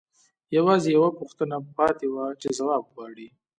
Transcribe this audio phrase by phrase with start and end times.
[0.57, 3.27] یوازې یوه پوښتنه پاتې وه چې ځواب غواړي